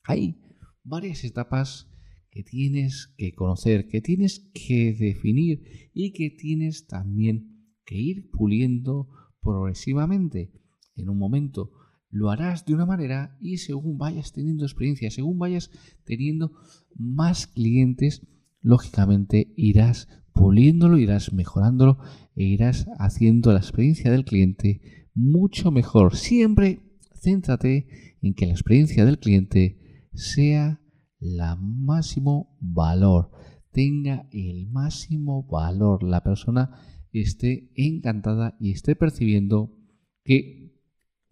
Hay 0.05 0.41
varias 0.83 1.25
etapas 1.25 1.89
que 2.31 2.43
tienes 2.43 3.15
que 3.17 3.33
conocer, 3.33 3.89
que 3.89 4.01
tienes 4.01 4.51
que 4.55 4.93
definir 4.93 5.91
y 5.95 6.13
que 6.13 6.31
tienes 6.31 6.87
también 6.87 7.59
que 7.85 7.97
ir 7.97 8.31
puliendo 8.31 9.09
progresivamente. 9.41 10.53
En 10.95 11.09
un 11.09 11.19
momento 11.19 11.73
lo 12.11 12.31
harás 12.31 12.65
de 12.65 12.75
una 12.75 12.87
manera 12.87 13.37
y 13.41 13.59
según 13.59 13.99
vayas 13.99 14.33
teniendo 14.33 14.65
experiencia, 14.65 15.11
según 15.11 15.39
vayas 15.39 15.71
teniendo 16.05 16.53
más 16.95 17.47
clientes, 17.47 18.27
lógicamente 18.61 19.53
irás 19.57 20.09
puliéndolo, 20.33 20.99
irás 20.99 21.33
mejorándolo 21.33 21.99
e 22.35 22.45
irás 22.45 22.87
haciendo 22.99 23.53
la 23.53 23.59
experiencia 23.59 24.11
del 24.11 24.25
cliente 24.25 25.09
mucho 25.15 25.71
mejor. 25.71 26.17
Siempre 26.17 26.81
céntrate 27.15 28.17
en 28.23 28.35
que 28.35 28.47
la 28.47 28.53
experiencia 28.53 29.05
del 29.05 29.19
cliente 29.19 30.09
sea 30.15 30.81
la 31.19 31.57
máximo 31.57 32.57
valor, 32.61 33.31
tenga 33.73 34.29
el 34.33 34.69
máximo 34.69 35.47
valor, 35.47 36.03
la 36.03 36.23
persona 36.23 36.81
esté 37.13 37.71
encantada 37.75 38.57
y 38.61 38.73
esté 38.73 38.97
percibiendo 38.97 39.77
que 40.25 40.75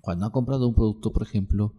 cuando 0.01 0.27
ha 0.27 0.33
comprado 0.33 0.69
un 0.69 0.75
producto, 0.75 1.13
por 1.13 1.23
ejemplo, 1.23 1.75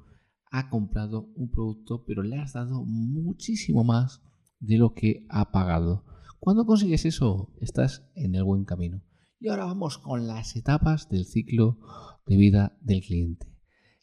ha 0.51 0.69
comprado 0.69 1.31
un 1.35 1.49
producto, 1.49 2.03
pero 2.05 2.23
le 2.23 2.37
has 2.37 2.53
dado 2.53 2.83
muchísimo 2.85 3.83
más 3.83 4.21
de 4.59 4.77
lo 4.77 4.93
que 4.93 5.25
ha 5.29 5.51
pagado. 5.51 6.05
Cuando 6.39 6.65
consigues 6.65 7.05
eso, 7.05 7.53
estás 7.61 8.09
en 8.15 8.35
el 8.35 8.43
buen 8.43 8.65
camino. 8.65 9.01
Y 9.39 9.49
ahora 9.49 9.65
vamos 9.65 9.97
con 9.97 10.27
las 10.27 10.55
etapas 10.55 11.09
del 11.09 11.25
ciclo 11.25 11.77
de 12.25 12.37
vida 12.37 12.77
del 12.81 13.01
cliente. 13.01 13.47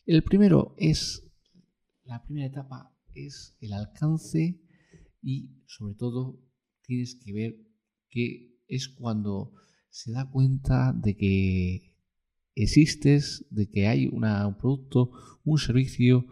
El 0.07 0.23
primero 0.23 0.75
es, 0.79 1.31
la 2.05 2.23
primera 2.23 2.47
etapa 2.47 2.94
es 3.15 3.57
el 3.61 3.73
alcance 3.73 4.61
y 5.23 5.63
sobre 5.67 5.95
todo 5.95 6.41
tienes 6.83 7.17
que 7.17 7.33
ver 7.33 7.57
que 8.09 8.59
es 8.69 8.89
cuando 8.89 9.53
se 9.91 10.13
da 10.13 10.31
cuenta 10.31 10.93
de 10.93 11.17
que 11.17 11.97
existes, 12.55 13.47
de 13.51 13.69
que 13.69 13.87
hay 13.87 14.07
un 14.07 14.23
producto, 14.59 15.11
un 15.45 15.59
servicio 15.59 16.27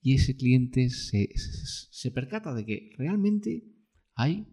y 0.00 0.14
ese 0.14 0.36
cliente 0.36 0.90
se, 0.90 1.28
se 1.90 2.10
percata 2.10 2.54
de 2.54 2.64
que 2.64 2.90
realmente 2.96 3.64
hay 4.14 4.46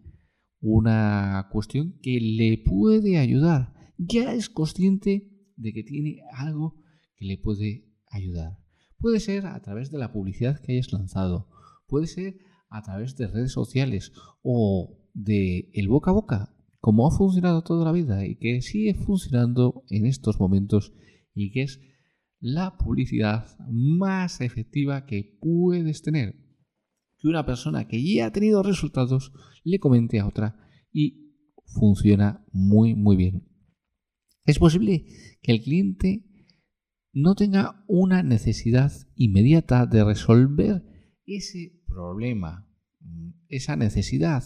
una 0.60 1.48
cuestión 1.50 1.98
que 2.02 2.20
le 2.20 2.58
puede 2.58 3.18
ayudar 3.18 3.76
ya 3.98 4.34
es 4.34 4.50
consciente 4.50 5.30
de 5.56 5.72
que 5.72 5.82
tiene 5.82 6.20
algo 6.32 6.76
que 7.16 7.24
le 7.24 7.38
puede 7.38 7.86
ayudar. 8.10 8.58
Puede 8.98 9.20
ser 9.20 9.46
a 9.46 9.60
través 9.60 9.90
de 9.90 9.98
la 9.98 10.12
publicidad 10.12 10.60
que 10.60 10.72
hayas 10.72 10.92
lanzado, 10.92 11.48
puede 11.86 12.06
ser 12.06 12.38
a 12.68 12.82
través 12.82 13.16
de 13.16 13.28
redes 13.28 13.52
sociales 13.52 14.12
o 14.42 15.08
de 15.14 15.70
el 15.72 15.88
boca 15.88 16.10
a 16.10 16.14
boca, 16.14 16.56
como 16.80 17.06
ha 17.06 17.16
funcionado 17.16 17.62
toda 17.62 17.84
la 17.84 17.92
vida 17.92 18.26
y 18.26 18.36
que 18.36 18.60
sigue 18.62 18.94
funcionando 18.94 19.84
en 19.90 20.06
estos 20.06 20.38
momentos 20.38 20.92
y 21.34 21.52
que 21.52 21.62
es 21.62 21.80
la 22.38 22.76
publicidad 22.76 23.46
más 23.70 24.40
efectiva 24.40 25.06
que 25.06 25.38
puedes 25.40 26.02
tener. 26.02 26.34
Que 27.18 27.28
una 27.28 27.46
persona 27.46 27.88
que 27.88 28.02
ya 28.02 28.26
ha 28.26 28.32
tenido 28.32 28.62
resultados 28.62 29.32
le 29.64 29.78
comente 29.78 30.20
a 30.20 30.26
otra 30.26 30.56
y 30.92 31.34
funciona 31.64 32.44
muy 32.52 32.94
muy 32.94 33.16
bien. 33.16 33.48
Es 34.44 34.58
posible 34.58 35.06
que 35.42 35.52
el 35.52 35.62
cliente 35.62 36.24
no 37.12 37.34
tenga 37.34 37.84
una 37.88 38.22
necesidad 38.22 38.92
inmediata 39.16 39.86
de 39.86 40.04
resolver 40.04 40.84
ese 41.24 41.75
problema, 41.96 42.68
esa 43.48 43.74
necesidad, 43.74 44.44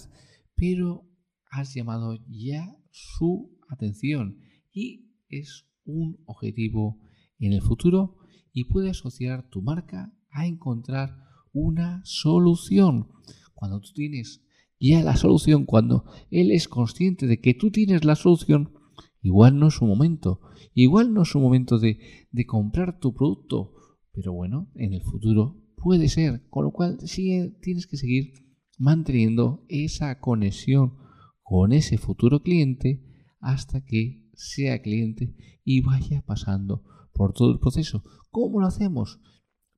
pero 0.54 1.04
has 1.50 1.74
llamado 1.74 2.16
ya 2.28 2.76
su 2.92 3.58
atención 3.68 4.38
y 4.72 5.16
es 5.28 5.66
un 5.84 6.22
objetivo 6.26 7.00
en 7.40 7.52
el 7.52 7.60
futuro 7.60 8.18
y 8.52 8.66
puede 8.66 8.90
asociar 8.90 9.48
tu 9.50 9.62
marca 9.62 10.14
a 10.30 10.46
encontrar 10.46 11.16
una 11.52 12.02
solución. 12.04 13.08
Cuando 13.54 13.80
tú 13.80 13.88
tienes 13.94 14.44
ya 14.78 15.02
la 15.02 15.16
solución, 15.16 15.64
cuando 15.64 16.04
él 16.30 16.52
es 16.52 16.68
consciente 16.68 17.26
de 17.26 17.40
que 17.40 17.54
tú 17.54 17.72
tienes 17.72 18.04
la 18.04 18.14
solución, 18.14 18.74
igual 19.22 19.58
no 19.58 19.68
es 19.68 19.74
su 19.74 19.86
momento, 19.86 20.40
igual 20.72 21.12
no 21.12 21.22
es 21.22 21.30
su 21.30 21.40
momento 21.40 21.80
de, 21.80 21.98
de 22.30 22.46
comprar 22.46 23.00
tu 23.00 23.12
producto, 23.12 23.72
pero 24.12 24.32
bueno, 24.32 24.70
en 24.76 24.94
el 24.94 25.02
futuro 25.02 25.59
puede 25.82 26.08
ser, 26.08 26.46
con 26.50 26.64
lo 26.64 26.72
cual 26.72 26.98
sí 27.00 27.54
tienes 27.62 27.86
que 27.86 27.96
seguir 27.96 28.32
manteniendo 28.78 29.64
esa 29.68 30.20
conexión 30.20 30.94
con 31.42 31.72
ese 31.72 31.98
futuro 31.98 32.42
cliente 32.42 33.02
hasta 33.40 33.84
que 33.84 34.30
sea 34.34 34.82
cliente 34.82 35.34
y 35.64 35.82
vaya 35.82 36.22
pasando 36.22 36.84
por 37.12 37.32
todo 37.32 37.52
el 37.52 37.58
proceso. 37.58 38.04
¿Cómo 38.30 38.60
lo 38.60 38.66
hacemos? 38.66 39.20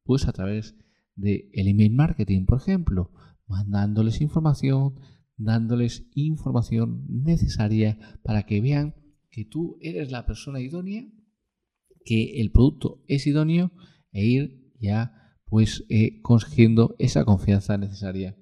Pues 0.04 0.28
a 0.28 0.32
través 0.32 0.76
de 1.16 1.50
el 1.52 1.68
email 1.68 1.94
marketing, 1.94 2.46
por 2.46 2.58
ejemplo, 2.58 3.10
mandándoles 3.46 4.20
información, 4.20 5.00
dándoles 5.36 6.08
información 6.14 7.06
necesaria 7.08 7.98
para 8.22 8.44
que 8.44 8.60
vean 8.60 8.94
que 9.30 9.44
tú 9.44 9.78
eres 9.80 10.10
la 10.10 10.26
persona 10.26 10.60
idónea, 10.60 11.04
que 12.04 12.40
el 12.40 12.50
producto 12.50 13.02
es 13.06 13.26
idóneo 13.26 13.72
e 14.12 14.24
ir 14.26 14.72
ya 14.78 15.21
pues 15.52 15.84
eh, 15.90 16.22
consiguiendo 16.22 16.96
esa 16.98 17.26
confianza 17.26 17.76
necesaria 17.76 18.34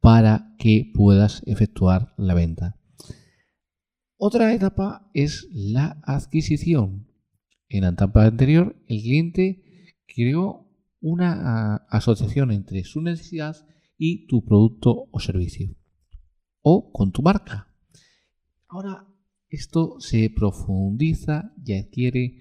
para 0.00 0.54
que 0.58 0.92
puedas 0.92 1.42
efectuar 1.46 2.12
la 2.18 2.34
venta. 2.34 2.78
Otra 4.18 4.52
etapa 4.52 5.10
es 5.14 5.48
la 5.50 6.02
adquisición. 6.04 7.08
En 7.70 7.84
la 7.84 7.88
etapa 7.88 8.26
anterior, 8.26 8.76
el 8.86 9.00
cliente 9.00 9.64
creó 10.06 10.68
una 11.00 11.38
ah, 11.40 11.86
asociación 11.88 12.50
entre 12.50 12.84
su 12.84 13.00
necesidad 13.00 13.56
y 13.96 14.26
tu 14.26 14.44
producto 14.44 15.08
o 15.10 15.20
servicio. 15.20 15.74
O 16.60 16.92
con 16.92 17.12
tu 17.12 17.22
marca. 17.22 17.66
Ahora 18.68 19.08
esto 19.48 19.96
se 20.00 20.28
profundiza 20.28 21.54
y 21.64 21.78
adquiere 21.78 22.36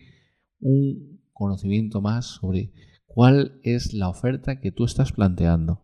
un 0.60 1.22
conocimiento 1.32 2.02
más 2.02 2.26
sobre 2.26 2.74
cuál 3.14 3.60
es 3.64 3.94
la 3.94 4.10
oferta 4.10 4.60
que 4.62 4.72
tú 4.72 4.86
estás 4.86 5.12
planteando. 5.12 5.84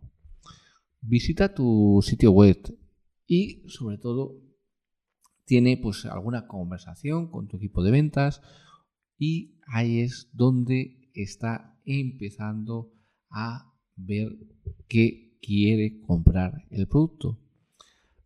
Visita 1.02 1.54
tu 1.54 2.00
sitio 2.02 2.32
web 2.32 2.58
y 3.26 3.64
sobre 3.68 3.98
todo 3.98 4.42
tiene 5.46 5.78
pues 5.78 6.06
alguna 6.06 6.48
conversación 6.48 7.30
con 7.30 7.48
tu 7.48 7.58
equipo 7.58 7.84
de 7.84 7.92
ventas 7.92 8.42
y 9.18 9.60
ahí 9.68 10.00
es 10.00 10.30
donde 10.34 11.10
está 11.14 11.78
empezando 11.86 12.94
a 13.30 13.74
ver 13.96 14.30
que 14.88 15.38
quiere 15.42 16.00
comprar 16.02 16.66
el 16.70 16.88
producto. 16.88 17.40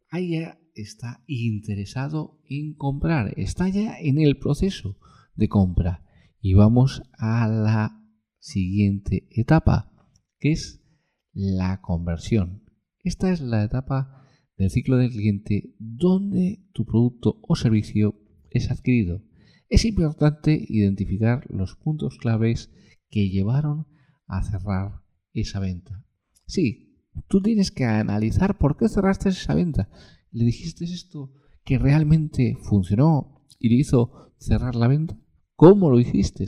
Ahí 0.09 0.31
ya 0.31 0.59
está 0.75 1.23
interesado 1.25 2.39
en 2.45 2.75
comprar, 2.75 3.33
está 3.37 3.67
ya 3.69 3.99
en 3.99 4.19
el 4.19 4.37
proceso 4.37 4.97
de 5.35 5.47
compra. 5.47 6.05
Y 6.39 6.53
vamos 6.53 7.03
a 7.17 7.47
la 7.47 8.00
siguiente 8.41 9.27
etapa, 9.31 9.93
que 10.39 10.51
es 10.51 10.83
la 11.31 11.79
conversión. 11.79 12.63
Esta 12.99 13.31
es 13.31 13.39
la 13.39 13.63
etapa 13.63 14.25
del 14.57 14.69
ciclo 14.69 14.97
del 14.97 15.11
cliente 15.11 15.73
donde 15.79 16.67
tu 16.73 16.85
producto 16.85 17.39
o 17.43 17.55
servicio 17.55 18.19
es 18.49 18.69
adquirido. 18.69 19.23
Es 19.69 19.85
importante 19.85 20.65
identificar 20.67 21.45
los 21.49 21.75
puntos 21.75 22.17
claves 22.17 22.69
que 23.09 23.29
llevaron 23.29 23.87
a 24.27 24.43
cerrar 24.43 25.01
esa 25.33 25.59
venta. 25.59 26.03
Sí, 26.45 26.97
tú 27.27 27.41
tienes 27.41 27.71
que 27.71 27.85
analizar 27.85 28.57
por 28.57 28.75
qué 28.75 28.89
cerraste 28.89 29.29
esa 29.29 29.55
venta. 29.55 29.89
¿Le 30.31 30.45
dijiste 30.45 30.83
esto 30.85 31.31
que 31.63 31.77
realmente 31.77 32.57
funcionó 32.61 33.45
y 33.59 33.69
le 33.69 33.75
hizo 33.75 34.33
cerrar 34.37 34.75
la 34.75 34.87
venta? 34.87 35.17
¿Cómo 35.55 35.89
lo 35.89 35.99
hiciste? 35.99 36.45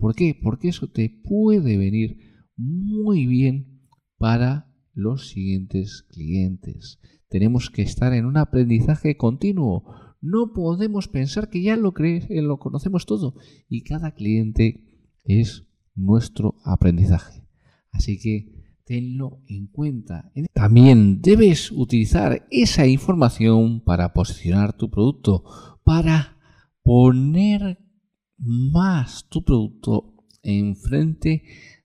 ¿Por 0.00 0.14
qué? 0.14 0.38
Porque 0.42 0.68
eso 0.68 0.88
te 0.88 1.10
puede 1.10 1.76
venir 1.76 2.16
muy 2.56 3.26
bien 3.26 3.82
para 4.16 4.72
los 4.94 5.28
siguientes 5.28 6.04
clientes. 6.08 6.98
Tenemos 7.28 7.70
que 7.70 7.82
estar 7.82 8.12
en 8.14 8.24
un 8.24 8.38
aprendizaje 8.38 9.16
continuo. 9.16 9.84
No 10.20 10.52
podemos 10.52 11.08
pensar 11.08 11.50
que 11.50 11.62
ya 11.62 11.76
lo, 11.76 11.92
eh, 11.98 12.42
lo 12.42 12.58
conocemos 12.58 13.06
todo 13.06 13.34
y 13.68 13.82
cada 13.82 14.14
cliente 14.14 14.84
es 15.24 15.66
nuestro 15.94 16.56
aprendizaje. 16.64 17.46
Así 17.92 18.18
que 18.18 18.60
tenlo 18.84 19.42
en 19.46 19.66
cuenta. 19.66 20.32
También 20.52 21.20
debes 21.20 21.70
utilizar 21.70 22.46
esa 22.50 22.86
información 22.86 23.80
para 23.82 24.12
posicionar 24.12 24.76
tu 24.76 24.90
producto, 24.90 25.44
para 25.84 26.38
poner 26.82 27.78
más 28.40 29.28
tu 29.28 29.44
producto 29.44 30.14
enfrente 30.42 31.44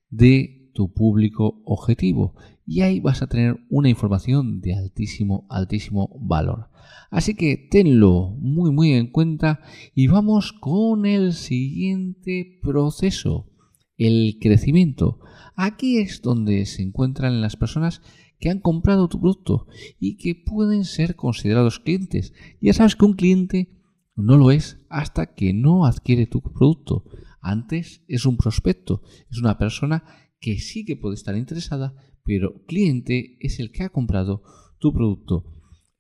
de 0.10 0.72
tu 0.74 0.94
público 0.94 1.62
objetivo 1.66 2.36
y 2.66 2.82
ahí 2.82 3.00
vas 3.00 3.22
a 3.22 3.28
tener 3.28 3.60
una 3.70 3.90
información 3.90 4.62
de 4.62 4.74
altísimo, 4.74 5.46
altísimo 5.50 6.10
valor. 6.20 6.70
Así 7.12 7.36
que 7.36 7.58
tenlo 7.58 8.36
muy, 8.40 8.72
muy 8.72 8.94
en 8.94 9.08
cuenta 9.08 9.62
y 9.94 10.08
vamos 10.08 10.52
con 10.52 11.06
el 11.06 11.34
siguiente 11.34 12.60
proceso, 12.62 13.52
el 13.98 14.38
crecimiento. 14.40 15.20
Aquí 15.56 15.98
es 16.00 16.22
donde 16.22 16.66
se 16.66 16.82
encuentran 16.82 17.42
las 17.42 17.56
personas 17.56 18.02
que 18.40 18.50
han 18.50 18.60
comprado 18.60 19.08
tu 19.08 19.20
producto 19.20 19.68
y 20.00 20.18
que 20.18 20.36
pueden 20.36 20.84
ser 20.84 21.16
considerados 21.16 21.80
clientes. 21.80 22.34
Ya 22.60 22.74
sabes 22.74 22.96
que 22.96 23.06
un 23.06 23.14
cliente 23.14 23.75
no 24.16 24.38
lo 24.38 24.52
es 24.52 24.86
hasta 24.90 25.34
que 25.36 25.54
no 25.54 25.86
adquiere 25.86 26.26
tu 26.26 26.42
producto. 26.42 27.04
Antes 27.42 28.04
es 28.08 28.26
un 28.26 28.38
prospecto, 28.38 29.02
es 29.30 29.40
una 29.40 29.58
persona 29.58 30.04
que 30.40 30.60
sí 30.60 30.86
que 30.86 30.96
puede 30.96 31.16
estar 31.16 31.38
interesada, 31.38 31.94
pero 32.24 32.64
cliente 32.66 33.38
es 33.40 33.60
el 33.60 33.72
que 33.72 33.84
ha 33.84 33.90
comprado 33.90 34.42
tu 34.80 34.94
producto. 34.94 35.46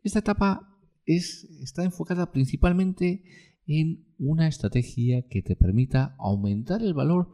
Esta 0.01 0.19
etapa 0.19 0.80
es, 1.06 1.43
está 1.62 1.84
enfocada 1.84 2.32
principalmente 2.32 3.23
en 3.67 4.06
una 4.17 4.47
estrategia 4.47 5.28
que 5.30 5.41
te 5.41 5.56
permita 5.56 6.15
aumentar 6.19 6.82
el 6.82 6.93
valor 6.93 7.32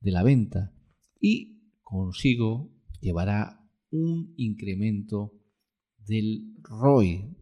de 0.00 0.12
la 0.12 0.22
venta 0.22 0.72
y 1.20 1.74
consigo 1.82 2.72
llevará 3.00 3.60
un 3.90 4.32
incremento 4.36 5.32
del 5.98 6.54
ROI. 6.62 7.36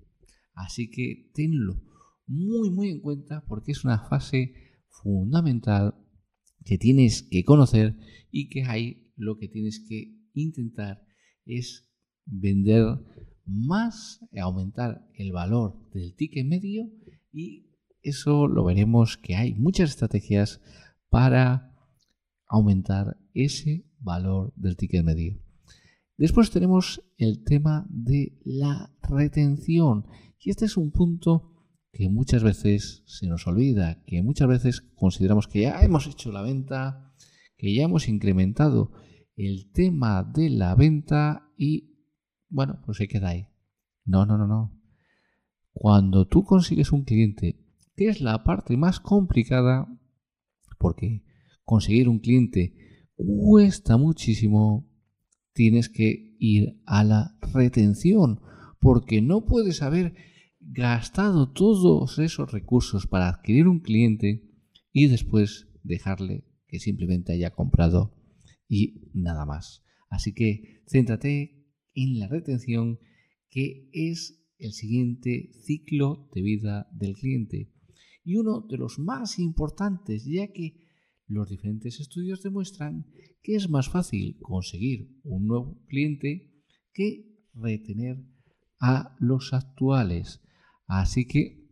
Así 0.55 0.91
que 0.91 1.31
tenlo 1.35 1.90
muy 2.31 2.71
muy 2.71 2.91
en 2.91 3.01
cuenta 3.01 3.45
porque 3.49 3.73
es 3.73 3.85
una 3.85 3.99
fase 3.99 4.55
fundamental 4.89 5.97
que 6.65 6.79
tienes 6.79 7.23
que 7.23 7.45
conocer 7.45 7.97
y 8.31 8.49
que 8.49 8.65
hay 8.65 9.13
lo 9.17 9.37
que 9.37 9.49
tienes 9.49 9.85
que 9.89 10.17
intentar 10.33 11.03
es 11.45 11.91
vender 12.25 12.87
más, 13.45 14.21
aumentar 14.41 15.05
el 15.15 15.33
valor 15.33 15.91
del 15.93 16.15
ticket 16.15 16.47
medio 16.47 16.89
y 17.33 17.67
eso 18.03 18.47
lo 18.47 18.65
veremos 18.65 19.17
que 19.17 19.35
hay 19.35 19.55
muchas 19.55 19.91
estrategias 19.91 20.61
para 21.09 21.77
aumentar 22.47 23.19
ese 23.35 23.85
valor 23.99 24.53
del 24.57 24.77
ticket 24.77 25.05
medio. 25.05 25.43
Después 26.17 26.51
tenemos 26.51 27.03
el 27.17 27.43
tema 27.43 27.87
de 27.91 28.39
la 28.45 28.95
retención 29.03 30.07
y 30.39 30.51
este 30.51 30.67
es 30.67 30.77
un 30.77 30.93
punto 30.93 31.50
que 31.93 32.09
muchas 32.09 32.43
veces 32.43 33.03
se 33.07 33.27
nos 33.27 33.47
olvida, 33.47 34.03
que 34.05 34.23
muchas 34.23 34.49
veces 34.49 34.81
consideramos 34.95 35.49
que 35.49 35.63
ya 35.63 35.83
hemos 35.83 36.07
hecho 36.07 36.31
la 36.33 36.43
venta, 36.43 37.15
que 37.57 37.75
ya 37.75 37.85
hemos 37.85 38.09
incrementado 38.09 38.93
el 39.37 39.71
tema 39.73 40.23
de 40.23 40.51
la 40.51 40.75
venta 40.75 41.51
y 41.57 41.91
bueno, 42.49 42.81
pues 42.85 42.99
se 42.99 43.09
queda 43.09 43.31
ahí. 43.31 43.47
No, 44.05 44.27
no, 44.27 44.37
no, 44.37 44.47
no. 44.47 44.77
Cuando 45.73 46.27
tú 46.27 46.45
consigues 46.45 46.93
un 46.93 47.05
cliente, 47.05 47.65
que 47.97 48.09
es 48.09 48.21
la 48.21 48.45
parte 48.45 48.77
más 48.77 49.01
complicada, 49.01 49.87
porque 50.79 51.25
conseguir 51.65 52.09
un 52.09 52.19
cliente 52.19 53.07
cuesta 53.15 53.97
muchísimo, 53.97 54.89
tienes 55.53 55.89
que 55.89 56.37
ir 56.39 56.81
a 56.87 57.05
la 57.05 57.39
retención, 57.53 58.41
porque 58.81 59.23
no 59.23 59.45
puedes 59.45 59.83
haber 59.83 60.15
gastado 60.73 61.51
todos 61.51 62.19
esos 62.21 62.53
recursos 62.53 63.09
para 63.09 63.29
adquirir 63.29 63.67
un 63.67 63.81
cliente 63.81 64.49
y 64.93 65.09
después 65.09 65.67
dejarle 65.83 66.45
que 66.69 66.79
simplemente 66.79 67.33
haya 67.33 67.51
comprado 67.51 68.15
y 68.69 69.11
nada 69.13 69.45
más. 69.45 69.83
Así 70.09 70.33
que 70.33 70.83
céntrate 70.87 71.67
en 71.95 72.21
la 72.21 72.29
retención, 72.29 73.01
que 73.51 73.89
es 73.93 74.45
el 74.59 74.73
siguiente 74.73 75.51
ciclo 75.65 76.29
de 76.35 76.43
vida 76.43 76.89
del 76.93 77.15
cliente. 77.15 77.73
Y 78.23 78.37
uno 78.37 78.61
de 78.61 78.77
los 78.77 79.01
más 79.01 79.41
importantes, 79.41 80.25
ya 80.25 80.53
que 80.53 80.87
los 81.27 81.49
diferentes 81.49 81.99
estudios 81.99 82.43
demuestran 82.43 83.07
que 83.43 83.57
es 83.57 83.69
más 83.69 83.89
fácil 83.89 84.39
conseguir 84.41 85.17
un 85.25 85.47
nuevo 85.47 85.83
cliente 85.89 86.53
que 86.93 87.41
retener 87.55 88.23
a 88.81 89.17
los 89.19 89.53
actuales. 89.53 90.41
Así 90.91 91.25
que 91.25 91.71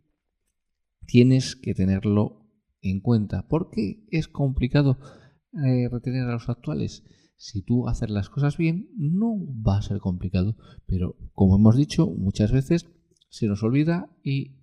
tienes 1.05 1.57
que 1.57 1.73
tenerlo 1.73 2.47
en 2.81 3.01
cuenta. 3.01 3.49
¿Por 3.49 3.69
qué 3.69 4.05
es 4.11 4.29
complicado 4.29 4.97
eh, 5.61 5.89
retener 5.91 6.23
a 6.23 6.31
los 6.31 6.47
actuales? 6.47 7.03
Si 7.35 7.61
tú 7.61 7.89
haces 7.89 8.09
las 8.09 8.29
cosas 8.29 8.55
bien, 8.55 8.87
no 8.95 9.35
va 9.61 9.77
a 9.77 9.81
ser 9.81 9.99
complicado. 9.99 10.55
Pero 10.85 11.17
como 11.33 11.57
hemos 11.57 11.75
dicho, 11.75 12.07
muchas 12.07 12.53
veces 12.53 12.89
se 13.29 13.47
nos 13.47 13.61
olvida 13.61 14.09
y 14.23 14.55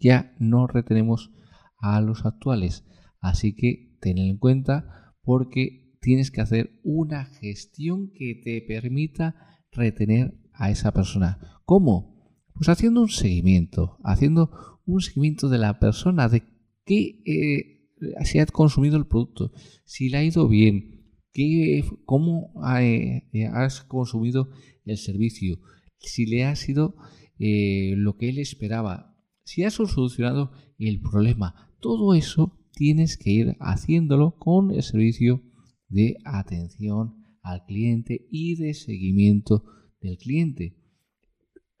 ya 0.00 0.34
no 0.38 0.66
retenemos 0.66 1.30
a 1.78 2.00
los 2.00 2.24
actuales. 2.24 2.86
Así 3.20 3.54
que 3.54 3.98
ten 4.00 4.16
en 4.16 4.38
cuenta 4.38 5.14
porque 5.20 5.92
tienes 6.00 6.30
que 6.30 6.40
hacer 6.40 6.80
una 6.82 7.26
gestión 7.26 8.10
que 8.14 8.40
te 8.42 8.62
permita 8.66 9.34
retener 9.70 10.34
a 10.54 10.70
esa 10.70 10.92
persona. 10.92 11.60
¿Cómo? 11.66 12.17
Pues 12.58 12.68
haciendo 12.70 13.02
un 13.02 13.08
seguimiento, 13.08 13.98
haciendo 14.02 14.50
un 14.84 15.00
seguimiento 15.00 15.48
de 15.48 15.58
la 15.58 15.78
persona, 15.78 16.28
de 16.28 16.42
qué 16.84 17.22
eh, 17.24 18.24
se 18.24 18.40
ha 18.40 18.46
consumido 18.46 18.96
el 18.96 19.06
producto, 19.06 19.52
si 19.84 20.08
le 20.08 20.18
ha 20.18 20.24
ido 20.24 20.48
bien, 20.48 21.04
qué, 21.32 21.84
cómo 22.04 22.52
eh, 22.80 23.22
has 23.52 23.82
consumido 23.82 24.50
el 24.84 24.96
servicio, 24.96 25.60
si 26.00 26.26
le 26.26 26.44
ha 26.44 26.56
sido 26.56 26.96
eh, 27.38 27.94
lo 27.96 28.16
que 28.16 28.30
él 28.30 28.38
esperaba, 28.38 29.14
si 29.44 29.62
has 29.62 29.74
solucionado 29.74 30.50
el 30.78 31.00
problema. 31.00 31.76
Todo 31.80 32.14
eso 32.14 32.58
tienes 32.72 33.16
que 33.16 33.30
ir 33.30 33.56
haciéndolo 33.60 34.36
con 34.36 34.72
el 34.72 34.82
servicio 34.82 35.44
de 35.88 36.16
atención 36.24 37.22
al 37.42 37.64
cliente 37.66 38.26
y 38.32 38.56
de 38.56 38.74
seguimiento 38.74 39.62
del 40.00 40.18
cliente. 40.18 40.76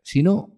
Si 0.04 0.22
no, 0.22 0.57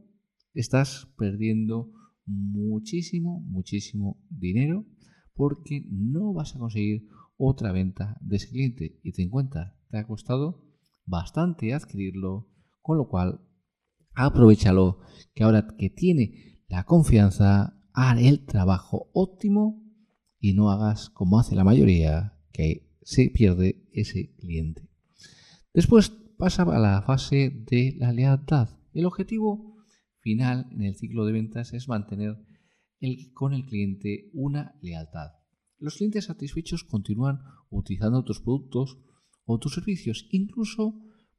estás 0.55 1.09
perdiendo 1.17 1.93
muchísimo, 2.27 3.41
muchísimo 3.41 4.19
dinero 4.29 4.87
porque 5.35 5.87
no 5.91 6.33
vas 6.33 6.55
a 6.55 6.59
conseguir 6.59 7.09
otra 7.37 7.73
venta 7.73 8.19
de 8.21 8.37
ese 8.37 8.49
cliente. 8.51 9.01
Y 9.03 9.13
te 9.13 9.23
en 9.23 9.31
cuenta, 9.31 9.77
te 9.89 9.99
ha 9.99 10.07
costado 10.07 10.67
bastante 11.07 11.73
adquirirlo, 11.73 12.49
con 12.83 12.99
lo 12.99 13.09
cual 13.09 13.41
aprovechalo 14.15 15.01
que 15.35 15.45
ahora 15.45 15.67
que 15.79 15.91
tiene 15.91 16.61
la 16.69 16.85
confianza, 16.85 17.77
hará 17.93 18.21
el 18.21 18.45
trabajo 18.45 19.11
óptimo 19.13 19.83
y 20.39 20.55
no 20.55 20.71
hagas 20.71 21.11
como 21.11 21.39
hace 21.39 21.55
la 21.55 21.65
mayoría, 21.65 22.39
que 22.53 22.97
se 23.03 23.31
pierde 23.31 23.89
ese 23.93 24.35
cliente. 24.37 24.89
Después 25.75 26.11
pasa 26.39 26.63
a 26.63 26.79
la 26.79 27.03
fase 27.03 27.65
de 27.71 27.95
la 27.99 28.13
lealtad. 28.13 28.69
El 28.93 29.07
objetivo 29.07 29.70
final 30.21 30.67
en 30.73 30.83
el 30.83 30.97
ciclo 30.97 31.25
de 31.25 31.33
ventas 31.33 31.73
es 31.73 31.89
mantener 31.89 32.37
con 33.35 33.55
el 33.55 33.65
cliente 33.65 34.31
una 34.35 34.75
lealtad. 34.83 35.31
Los 35.79 35.97
clientes 35.97 36.27
satisfechos 36.27 36.85
continúan 36.85 37.41
utilizando 37.71 38.23
tus 38.25 38.41
productos 38.41 38.99
o 39.45 39.59
tus 39.59 39.75
servicios. 39.75 40.29
Incluso 40.31 40.95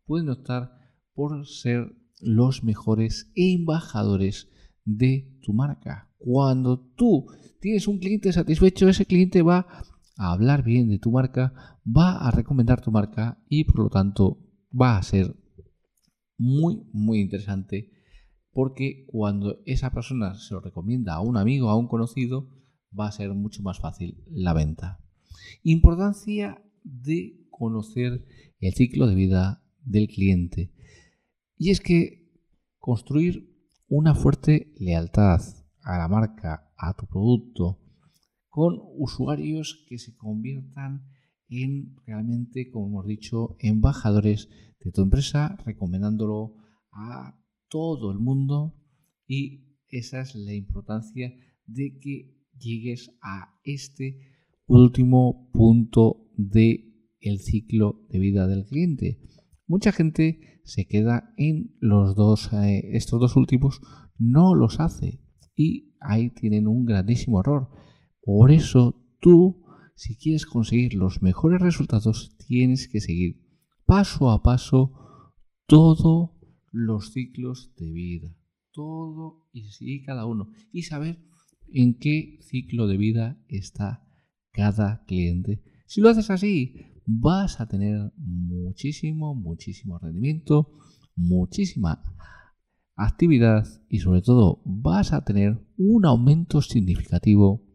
pueden 0.06 0.30
optar 0.30 0.72
por 1.14 1.46
ser 1.46 1.96
los 2.20 2.64
mejores 2.64 3.32
embajadores 3.36 4.50
de 4.84 5.38
tu 5.44 5.54
marca. 5.54 6.12
Cuando 6.18 6.80
tú 6.96 7.28
tienes 7.60 7.88
un 7.88 8.00
cliente 8.00 8.34
satisfecho, 8.34 8.90
ese 8.90 9.06
cliente 9.06 9.42
va 9.42 9.68
a 10.18 10.34
hablar 10.34 10.64
bien 10.64 10.90
de 10.90 11.00
tu 11.00 11.12
marca, 11.12 11.80
va 11.86 12.18
a 12.18 12.32
recomendar 12.32 12.82
tu 12.82 12.92
marca 12.92 13.44
y 13.48 13.64
por 13.66 13.80
lo 13.80 13.90
tanto 13.90 14.40
va 14.72 14.98
a 14.98 15.04
ser 15.04 15.36
muy, 16.38 16.84
muy 16.92 17.20
interesante 17.20 17.92
porque 18.54 19.06
cuando 19.08 19.60
esa 19.66 19.92
persona 19.92 20.36
se 20.36 20.54
lo 20.54 20.62
recomienda 20.62 21.16
a 21.16 21.22
un 21.22 21.38
amigo, 21.38 21.70
a 21.70 21.78
un 21.78 21.88
conocido, 21.88 22.50
va 22.98 23.08
a 23.08 23.12
ser 23.12 23.34
mucho 23.34 23.64
más 23.64 23.80
fácil 23.80 24.24
la 24.30 24.54
venta. 24.54 25.00
Importancia 25.64 26.62
de 26.84 27.48
conocer 27.50 28.26
el 28.60 28.74
ciclo 28.74 29.08
de 29.08 29.16
vida 29.16 29.64
del 29.84 30.08
cliente. 30.08 30.74
Y 31.58 31.70
es 31.70 31.80
que 31.80 32.30
construir 32.78 33.52
una 33.88 34.16
fuerte 34.16 34.74
lealtad 34.78 35.42
a 35.84 35.98
la 35.98 36.08
marca, 36.08 36.72
a 36.78 36.94
tu 36.96 37.06
producto, 37.08 37.80
con 38.50 38.80
usuarios 38.98 39.86
que 39.88 39.98
se 39.98 40.16
conviertan 40.16 41.06
en 41.50 41.96
realmente, 42.06 42.70
como 42.70 42.88
hemos 42.88 43.06
dicho, 43.06 43.56
embajadores 43.60 44.50
de 44.84 44.92
tu 44.92 45.02
empresa, 45.02 45.58
recomendándolo 45.66 46.56
a 46.92 47.41
todo 47.72 48.12
el 48.12 48.20
mundo 48.20 48.76
y 49.26 49.80
esa 49.88 50.22
es 50.22 50.36
la 50.36 50.54
importancia 50.54 51.34
de 51.66 51.98
que 52.00 52.36
llegues 52.60 53.18
a 53.24 53.60
este 53.64 54.20
último 54.68 55.50
punto 55.54 56.30
de 56.38 56.94
el 57.22 57.40
ciclo 57.40 58.06
de 58.10 58.20
vida 58.20 58.48
del 58.48 58.66
cliente. 58.66 59.20
Mucha 59.66 59.92
gente 59.92 60.62
se 60.66 60.86
queda 60.86 61.34
en 61.38 61.76
los 61.80 62.16
dos, 62.16 62.52
eh, 62.54 62.90
estos 62.92 63.20
dos 63.20 63.36
últimos, 63.36 63.80
no 64.20 64.54
los 64.54 64.80
hace 64.80 65.22
y 65.56 65.96
ahí 66.02 66.30
tienen 66.30 66.68
un 66.68 66.86
grandísimo 66.86 67.40
error. 67.40 67.70
Por 68.22 68.52
eso 68.52 69.02
tú 69.22 69.62
si 69.96 70.18
quieres 70.18 70.48
conseguir 70.48 70.96
los 70.96 71.22
mejores 71.22 71.62
resultados, 71.62 72.36
tienes 72.48 72.88
que 72.88 73.02
seguir 73.02 73.40
paso 73.86 74.32
a 74.32 74.42
paso 74.42 74.92
todos 75.68 76.32
los 76.72 77.12
ciclos 77.12 77.74
de 77.78 77.92
vida. 77.92 78.36
Todo 78.72 79.48
y 79.54 80.04
cada 80.04 80.26
uno. 80.26 80.52
Y 80.72 80.84
saber 80.84 81.20
en 81.74 81.98
qué 82.00 82.40
ciclo 82.42 82.88
de 82.88 82.98
vida 82.98 83.44
está 83.48 84.08
cada 84.52 85.04
cliente. 85.06 85.62
Si 85.88 86.02
lo 86.02 86.10
haces 86.10 86.30
así, 86.30 86.76
vas 87.06 87.60
a 87.60 87.68
tener 87.68 88.12
muchísimo, 88.18 89.36
muchísimo 89.36 90.00
rendimiento, 90.00 90.72
muchísima 91.16 92.02
actividad 92.96 93.66
y 93.90 94.00
sobre 94.00 94.22
todo 94.22 94.62
vas 94.66 95.14
a 95.14 95.24
tener 95.24 95.60
un 95.78 96.06
aumento 96.06 96.62
significativo 96.62 97.66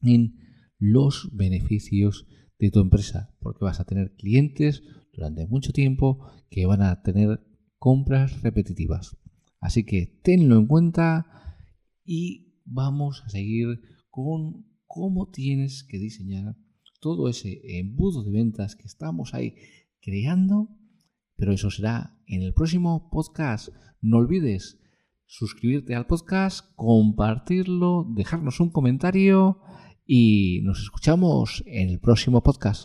en 0.00 0.36
los 0.78 1.30
beneficios 1.32 2.26
de 2.58 2.70
tu 2.70 2.80
empresa, 2.80 3.34
porque 3.40 3.64
vas 3.64 3.80
a 3.80 3.84
tener 3.84 4.14
clientes 4.16 4.82
durante 5.12 5.46
mucho 5.46 5.72
tiempo 5.72 6.26
que 6.50 6.66
van 6.66 6.82
a 6.82 7.02
tener 7.02 7.40
compras 7.84 8.40
repetitivas. 8.40 9.14
Así 9.60 9.84
que 9.84 10.18
tenlo 10.22 10.56
en 10.56 10.66
cuenta 10.66 11.26
y 12.02 12.54
vamos 12.64 13.22
a 13.26 13.28
seguir 13.28 13.78
con 14.08 14.64
cómo 14.86 15.28
tienes 15.28 15.84
que 15.84 15.98
diseñar 15.98 16.56
todo 17.02 17.28
ese 17.28 17.60
embudo 17.78 18.24
de 18.24 18.30
ventas 18.30 18.74
que 18.74 18.86
estamos 18.86 19.34
ahí 19.34 19.56
creando, 20.00 20.70
pero 21.36 21.52
eso 21.52 21.70
será 21.70 22.18
en 22.26 22.40
el 22.40 22.54
próximo 22.54 23.10
podcast. 23.10 23.68
No 24.00 24.16
olvides 24.16 24.80
suscribirte 25.26 25.94
al 25.94 26.06
podcast, 26.06 26.74
compartirlo, 26.76 28.10
dejarnos 28.16 28.60
un 28.60 28.70
comentario 28.70 29.60
y 30.06 30.62
nos 30.62 30.80
escuchamos 30.80 31.62
en 31.66 31.90
el 31.90 32.00
próximo 32.00 32.42
podcast. 32.42 32.82